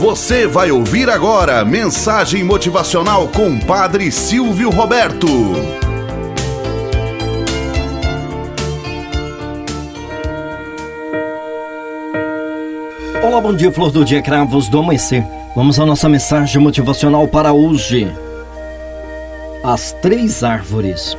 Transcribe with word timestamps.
Você 0.00 0.46
vai 0.46 0.70
ouvir 0.70 1.10
agora 1.10 1.62
mensagem 1.62 2.42
motivacional 2.42 3.28
com 3.28 3.60
Padre 3.60 4.10
Silvio 4.10 4.70
Roberto. 4.70 5.26
Olá, 13.22 13.42
bom 13.42 13.54
dia, 13.54 13.70
flor 13.70 13.90
do 13.90 14.02
dia, 14.02 14.22
cravos 14.22 14.70
do 14.70 14.78
amanhecer. 14.78 15.22
Vamos 15.54 15.78
à 15.78 15.84
nossa 15.84 16.08
mensagem 16.08 16.62
motivacional 16.62 17.28
para 17.28 17.52
hoje. 17.52 18.10
As 19.62 19.92
três 20.00 20.42
árvores. 20.42 21.14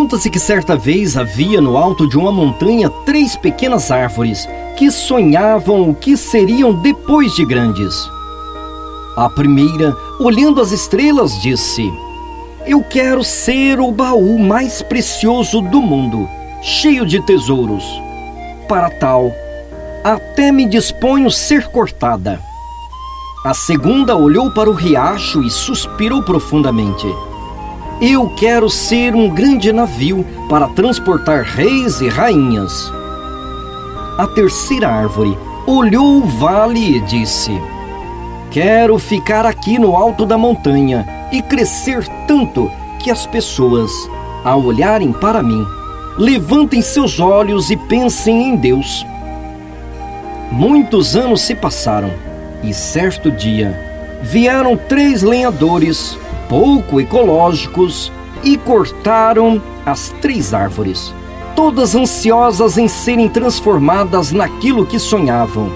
Conta-se 0.00 0.30
que 0.30 0.38
certa 0.38 0.76
vez 0.76 1.14
havia 1.14 1.60
no 1.60 1.76
alto 1.76 2.08
de 2.08 2.16
uma 2.16 2.32
montanha 2.32 2.88
três 3.04 3.36
pequenas 3.36 3.90
árvores 3.90 4.48
que 4.74 4.90
sonhavam 4.90 5.90
o 5.90 5.94
que 5.94 6.16
seriam 6.16 6.72
depois 6.72 7.34
de 7.34 7.44
grandes. 7.44 7.94
A 9.14 9.28
primeira, 9.28 9.94
olhando 10.18 10.58
as 10.62 10.72
estrelas, 10.72 11.38
disse: 11.42 11.92
Eu 12.66 12.82
quero 12.82 13.22
ser 13.22 13.78
o 13.78 13.92
baú 13.92 14.38
mais 14.38 14.80
precioso 14.80 15.60
do 15.60 15.82
mundo, 15.82 16.26
cheio 16.62 17.04
de 17.04 17.20
tesouros. 17.20 17.84
Para 18.66 18.88
tal, 18.88 19.30
até 20.02 20.50
me 20.50 20.64
disponho 20.64 21.30
ser 21.30 21.68
cortada. 21.68 22.40
A 23.44 23.52
segunda 23.52 24.16
olhou 24.16 24.50
para 24.50 24.70
o 24.70 24.74
riacho 24.74 25.42
e 25.42 25.50
suspirou 25.50 26.22
profundamente. 26.22 27.06
Eu 28.00 28.30
quero 28.30 28.70
ser 28.70 29.14
um 29.14 29.28
grande 29.28 29.70
navio 29.74 30.24
para 30.48 30.66
transportar 30.68 31.42
reis 31.42 32.00
e 32.00 32.08
rainhas. 32.08 32.90
A 34.16 34.26
terceira 34.26 34.88
árvore 34.88 35.36
olhou 35.66 36.16
o 36.16 36.26
vale 36.26 36.96
e 36.96 37.00
disse: 37.00 37.52
Quero 38.50 38.98
ficar 38.98 39.44
aqui 39.44 39.78
no 39.78 39.94
alto 39.94 40.24
da 40.24 40.38
montanha 40.38 41.06
e 41.30 41.42
crescer 41.42 42.08
tanto 42.26 42.70
que 43.00 43.10
as 43.10 43.26
pessoas, 43.26 43.90
ao 44.42 44.64
olharem 44.64 45.12
para 45.12 45.42
mim, 45.42 45.66
levantem 46.16 46.80
seus 46.80 47.20
olhos 47.20 47.70
e 47.70 47.76
pensem 47.76 48.48
em 48.48 48.56
Deus. 48.56 49.04
Muitos 50.50 51.16
anos 51.16 51.42
se 51.42 51.54
passaram 51.54 52.10
e 52.62 52.72
certo 52.72 53.30
dia 53.30 53.89
vieram 54.22 54.76
três 54.76 55.22
lenhadores, 55.22 56.18
pouco 56.48 57.00
ecológicos, 57.00 58.12
e 58.42 58.56
cortaram 58.56 59.60
as 59.84 60.14
três 60.20 60.54
árvores 60.54 61.12
todas 61.60 61.94
ansiosas 61.94 62.78
em 62.78 62.88
serem 62.88 63.28
transformadas 63.28 64.32
naquilo 64.32 64.86
que 64.86 64.98
sonhavam. 64.98 65.70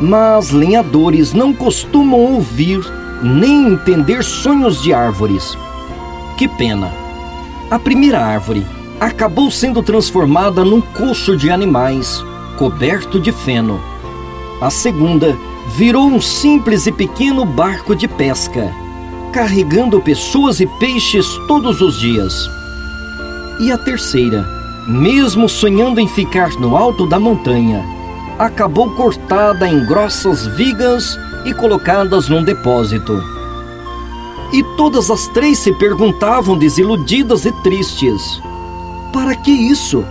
Mas 0.00 0.50
lenhadores 0.50 1.32
não 1.32 1.52
costumam 1.52 2.18
ouvir 2.18 2.80
nem 3.22 3.68
entender 3.68 4.24
sonhos 4.24 4.82
de 4.82 4.92
árvores. 4.92 5.56
Que 6.36 6.48
pena! 6.48 6.92
A 7.70 7.78
primeira 7.78 8.18
árvore 8.18 8.66
acabou 8.98 9.48
sendo 9.48 9.80
transformada 9.80 10.64
num 10.64 10.80
coxo 10.80 11.36
de 11.36 11.50
animais, 11.50 12.24
coberto 12.58 13.20
de 13.20 13.30
feno. 13.30 13.80
A 14.60 14.70
segunda 14.70 15.36
virou 15.76 16.06
um 16.06 16.20
simples 16.20 16.86
e 16.86 16.92
pequeno 16.92 17.44
barco 17.44 17.94
de 17.94 18.06
pesca, 18.06 18.72
carregando 19.32 20.00
pessoas 20.00 20.60
e 20.60 20.66
peixes 20.78 21.26
todos 21.46 21.80
os 21.80 21.98
dias. 21.98 22.48
E 23.58 23.70
a 23.70 23.78
terceira 23.78 24.60
mesmo 24.86 25.48
sonhando 25.48 26.00
em 26.00 26.08
ficar 26.08 26.50
no 26.58 26.76
alto 26.76 27.06
da 27.06 27.18
montanha, 27.18 27.84
acabou 28.38 28.90
cortada 28.90 29.68
em 29.68 29.84
grossas 29.86 30.46
vigas 30.46 31.18
e 31.44 31.54
colocadas 31.54 32.28
num 32.28 32.42
depósito. 32.42 33.22
E 34.52 34.64
todas 34.76 35.10
as 35.10 35.28
três 35.28 35.58
se 35.58 35.72
perguntavam 35.74 36.58
desiludidas 36.58 37.44
e 37.44 37.52
tristes: 37.62 38.42
Para 39.12 39.36
que 39.36 39.50
isso? 39.50 40.04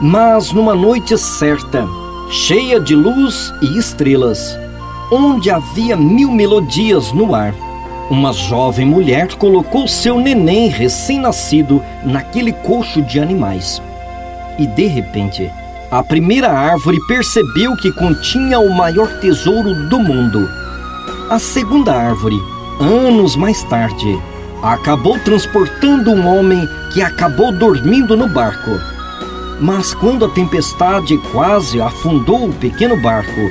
Mas 0.00 0.52
numa 0.52 0.74
noite 0.74 1.16
certa, 1.18 1.88
cheia 2.30 2.78
de 2.78 2.94
luz 2.94 3.52
e 3.60 3.78
estrelas, 3.78 4.56
onde 5.10 5.50
havia 5.50 5.96
mil 5.96 6.30
melodias 6.30 7.12
no 7.12 7.34
ar, 7.34 7.54
uma 8.10 8.32
jovem 8.32 8.86
mulher 8.86 9.34
colocou 9.36 9.88
seu 9.88 10.18
neném 10.18 10.68
recém-nascido 10.68 11.82
naquele 12.04 12.52
coxo 12.52 13.00
de 13.02 13.18
animais 13.18 13.80
e 14.58 14.66
de 14.66 14.86
repente, 14.86 15.50
a 15.90 16.02
primeira 16.02 16.50
árvore 16.50 16.98
percebeu 17.06 17.76
que 17.76 17.92
continha 17.92 18.58
o 18.58 18.74
maior 18.74 19.08
tesouro 19.20 19.74
do 19.88 19.98
mundo. 19.98 20.48
A 21.30 21.38
segunda 21.38 21.92
árvore, 21.92 22.36
anos 22.80 23.36
mais 23.36 23.62
tarde, 23.64 24.18
acabou 24.62 25.18
transportando 25.18 26.10
um 26.10 26.26
homem 26.26 26.68
que 26.92 27.02
acabou 27.02 27.52
dormindo 27.52 28.16
no 28.16 28.28
barco. 28.28 28.70
Mas 29.60 29.94
quando 29.94 30.24
a 30.24 30.28
tempestade 30.28 31.16
quase 31.32 31.80
afundou 31.80 32.48
o 32.48 32.52
pequeno 32.52 32.96
barco, 33.00 33.50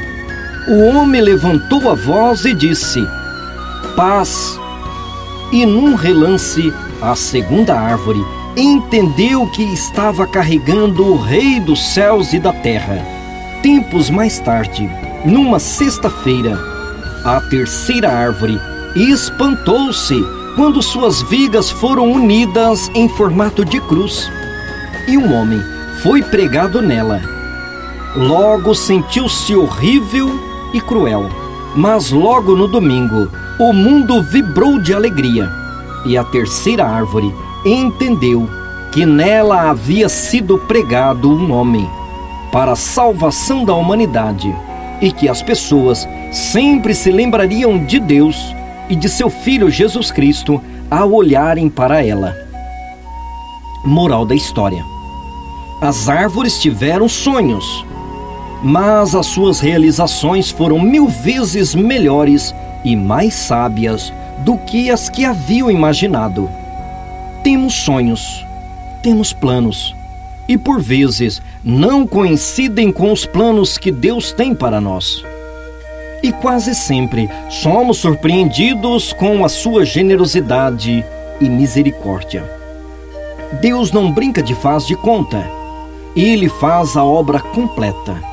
o 0.67 0.79
homem 0.85 1.21
levantou 1.21 1.89
a 1.89 1.93
voz 1.93 2.45
e 2.45 2.53
disse: 2.53 3.05
Paz. 3.95 4.59
E 5.51 5.65
num 5.65 5.93
relance, 5.93 6.73
a 7.01 7.15
segunda 7.15 7.75
árvore 7.75 8.23
entendeu 8.55 9.47
que 9.47 9.61
estava 9.61 10.25
carregando 10.25 11.05
o 11.05 11.21
Rei 11.21 11.59
dos 11.59 11.93
céus 11.93 12.33
e 12.33 12.39
da 12.39 12.53
terra. 12.53 13.05
Tempos 13.61 14.09
mais 14.09 14.39
tarde, 14.39 14.89
numa 15.25 15.59
sexta-feira, 15.59 16.59
a 17.23 17.39
terceira 17.41 18.09
árvore 18.09 18.59
espantou-se 18.95 20.15
quando 20.55 20.81
suas 20.81 21.21
vigas 21.23 21.69
foram 21.69 22.11
unidas 22.11 22.91
em 22.93 23.07
formato 23.09 23.63
de 23.65 23.79
cruz 23.81 24.29
e 25.07 25.17
um 25.17 25.33
homem 25.33 25.61
foi 26.01 26.21
pregado 26.21 26.81
nela. 26.81 27.21
Logo 28.15 28.75
sentiu-se 28.75 29.55
horrível 29.55 30.52
e 30.73 30.81
cruel, 30.81 31.29
mas 31.75 32.11
logo 32.11 32.55
no 32.55 32.67
domingo 32.67 33.29
o 33.59 33.71
mundo 33.71 34.21
vibrou 34.21 34.79
de 34.79 34.93
alegria 34.93 35.49
e 36.05 36.17
a 36.17 36.23
terceira 36.23 36.85
árvore 36.85 37.33
entendeu 37.65 38.49
que 38.91 39.05
nela 39.05 39.69
havia 39.69 40.09
sido 40.09 40.57
pregado 40.57 41.29
um 41.29 41.51
homem 41.51 41.89
para 42.51 42.73
a 42.73 42.75
salvação 42.75 43.65
da 43.65 43.73
humanidade 43.73 44.53
e 45.01 45.11
que 45.11 45.27
as 45.27 45.41
pessoas 45.41 46.07
sempre 46.31 46.93
se 46.93 47.11
lembrariam 47.11 47.83
de 47.85 47.99
Deus 47.99 48.53
e 48.89 48.95
de 48.95 49.09
seu 49.09 49.29
Filho 49.29 49.69
Jesus 49.69 50.11
Cristo 50.11 50.61
ao 50.89 51.11
olharem 51.11 51.69
para 51.69 52.05
ela. 52.05 52.35
Moral 53.83 54.25
da 54.25 54.35
história: 54.35 54.83
As 55.81 56.07
árvores 56.07 56.59
tiveram 56.59 57.09
sonhos, 57.09 57.83
mas 58.63 59.13
as 59.13 59.25
suas 59.25 59.59
realizações 59.59 60.49
foram 60.49 60.79
mil 60.79 61.07
vezes 61.07 61.75
melhores 61.75 62.55
e 62.83 62.95
mais 62.95 63.33
sábias 63.33 64.13
do 64.39 64.57
que 64.57 64.89
as 64.89 65.09
que 65.09 65.25
haviam 65.25 65.69
imaginado. 65.69 66.49
Temos 67.43 67.73
sonhos, 67.73 68.45
temos 69.01 69.33
planos, 69.33 69.93
e 70.47 70.57
por 70.57 70.81
vezes 70.81 71.41
não 71.61 72.07
coincidem 72.07 72.89
com 72.89 73.11
os 73.11 73.25
planos 73.25 73.77
que 73.77 73.91
Deus 73.91 74.31
tem 74.31 74.55
para 74.55 74.79
nós. 74.79 75.21
E 76.23 76.31
quase 76.31 76.73
sempre 76.73 77.29
somos 77.49 77.97
surpreendidos 77.97 79.11
com 79.11 79.43
a 79.43 79.49
sua 79.49 79.83
generosidade 79.83 81.03
e 81.41 81.49
misericórdia. 81.49 82.49
Deus 83.59 83.91
não 83.91 84.09
brinca 84.09 84.41
de 84.41 84.55
faz 84.55 84.87
de 84.87 84.95
conta, 84.95 85.45
ele 86.15 86.47
faz 86.47 86.95
a 86.95 87.03
obra 87.03 87.39
completa. 87.39 88.32